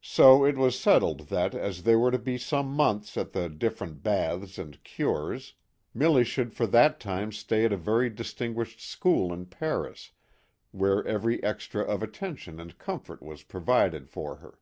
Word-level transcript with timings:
ft 0.00 0.06
So 0.12 0.44
it 0.44 0.56
was 0.56 0.78
settled 0.78 1.30
that 1.30 1.52
as 1.52 1.82
they 1.82 1.96
were 1.96 2.12
to 2.12 2.18
be 2.20 2.38
some 2.38 2.68
months 2.70 3.16
at 3.16 3.32
the 3.32 3.48
different 3.48 4.04
baths 4.04 4.56
and" 4.56 4.80
cures," 4.84 5.54
no 5.92 5.98
"MISSMILLY." 5.98 6.12
Milly 6.14 6.24
should 6.24 6.54
for 6.54 6.68
that 6.68 7.00
time 7.00 7.32
stay 7.32 7.64
at 7.64 7.72
a 7.72 7.76
very 7.76 8.08
dis 8.08 8.32
tinguished 8.34 8.78
school 8.78 9.32
in 9.32 9.46
Paris 9.46 10.12
where 10.70 11.04
every 11.08 11.42
extra 11.42 11.82
of 11.82 12.04
attention 12.04 12.60
and 12.60 12.78
comfort 12.78 13.20
was 13.20 13.42
provided 13.42 14.08
for 14.08 14.36
her. 14.36 14.60